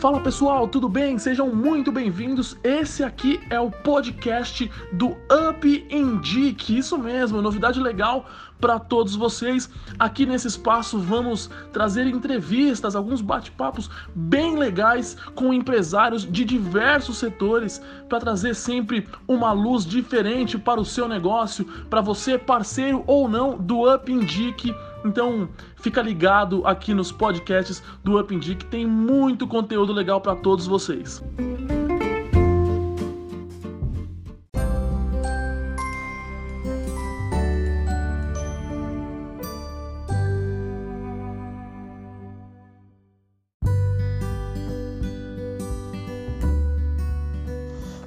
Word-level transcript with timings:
Fala 0.00 0.18
pessoal, 0.18 0.66
tudo 0.66 0.88
bem? 0.88 1.18
Sejam 1.18 1.54
muito 1.54 1.92
bem-vindos. 1.92 2.56
Esse 2.64 3.04
aqui 3.04 3.38
é 3.50 3.60
o 3.60 3.70
podcast 3.70 4.70
do 4.90 5.08
Up 5.30 5.86
Indique. 5.90 6.78
Isso 6.78 6.96
mesmo, 6.96 7.42
novidade 7.42 7.78
legal 7.78 8.24
para 8.58 8.78
todos 8.78 9.14
vocês. 9.14 9.68
Aqui 9.98 10.24
nesse 10.24 10.48
espaço 10.48 10.98
vamos 10.98 11.50
trazer 11.70 12.06
entrevistas, 12.06 12.96
alguns 12.96 13.20
bate-papos 13.20 13.90
bem 14.14 14.56
legais 14.56 15.18
com 15.34 15.52
empresários 15.52 16.24
de 16.24 16.46
diversos 16.46 17.18
setores 17.18 17.82
para 18.08 18.20
trazer 18.20 18.54
sempre 18.54 19.06
uma 19.28 19.52
luz 19.52 19.84
diferente 19.84 20.56
para 20.56 20.80
o 20.80 20.84
seu 20.84 21.06
negócio, 21.06 21.66
para 21.90 22.00
você 22.00 22.38
parceiro 22.38 23.04
ou 23.06 23.28
não 23.28 23.58
do 23.58 23.92
Up 23.94 24.10
Indique 24.10 24.74
então, 25.04 25.48
fica 25.76 26.02
ligado 26.02 26.66
aqui 26.66 26.92
nos 26.92 27.10
podcasts 27.10 27.82
do 28.04 28.18
Up 28.18 28.38
que 28.38 28.64
tem 28.66 28.86
muito 28.86 29.46
conteúdo 29.46 29.92
legal 29.92 30.20
para 30.20 30.36
todos 30.36 30.66
vocês. 30.66 31.22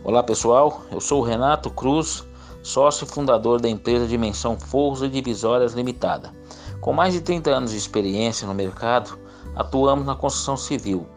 Olá 0.04 0.21
pessoal, 0.21 0.84
eu 0.91 1.02
sou 1.02 1.21
o 1.21 1.23
Renato 1.23 1.71
Cruz, 1.71 2.23
sócio 2.62 3.07
fundador 3.07 3.60
da 3.60 3.68
empresa 3.68 4.05
Dimensão 4.05 4.60
Forros 4.60 5.02
e 5.02 5.10
Divisórias 5.10 5.73
Limitada. 5.73 6.43
Com 6.84 6.92
mais 6.92 7.14
de 7.14 7.22
30 7.22 7.50
anos 7.50 7.72
de 7.72 7.78
experiência 7.78 8.46
no 8.46 8.54
mercado, 8.54 9.18
atuamos 9.55 10.05
na 10.05 10.18
construção 10.18 10.57
civil, 10.57 11.07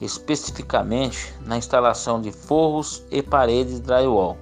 especificamente 0.00 1.34
na 1.40 1.58
instalação 1.58 2.20
de 2.20 2.30
forros 2.30 3.02
e 3.10 3.20
paredes 3.20 3.80
drywall, 3.80 4.38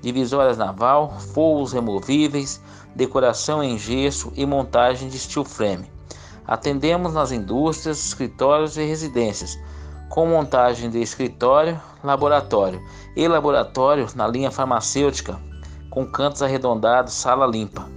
divisórias 0.00 0.56
naval, 0.56 1.12
forros 1.34 1.74
removíveis, 1.74 2.62
decoração 2.94 3.62
em 3.62 3.76
gesso 3.76 4.32
e 4.34 4.46
montagem 4.46 5.10
de 5.10 5.18
steel 5.18 5.44
frame. 5.44 5.84
Atendemos 6.46 7.12
nas 7.12 7.30
indústrias, 7.30 8.02
escritórios 8.02 8.78
e 8.78 8.86
residências, 8.86 9.58
com 10.08 10.26
montagem 10.28 10.88
de 10.88 10.98
escritório, 10.98 11.78
laboratório 12.02 12.80
e 13.14 13.28
laboratório 13.28 14.08
na 14.14 14.26
linha 14.26 14.50
farmacêutica, 14.50 15.38
com 15.90 16.06
cantos 16.06 16.40
arredondados, 16.40 17.12
sala 17.12 17.46
limpa. 17.46 17.95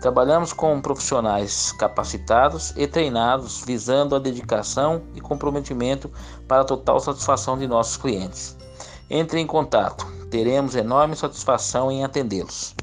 Trabalhamos 0.00 0.52
com 0.52 0.80
profissionais 0.80 1.72
capacitados 1.72 2.72
e 2.76 2.86
treinados, 2.86 3.62
visando 3.64 4.14
a 4.14 4.18
dedicação 4.18 5.02
e 5.14 5.20
comprometimento 5.20 6.10
para 6.46 6.60
a 6.62 6.64
total 6.64 7.00
satisfação 7.00 7.56
de 7.56 7.66
nossos 7.66 7.96
clientes. 7.96 8.56
Entre 9.08 9.40
em 9.40 9.46
contato, 9.46 10.06
teremos 10.30 10.74
enorme 10.74 11.16
satisfação 11.16 11.90
em 11.90 12.04
atendê-los. 12.04 12.74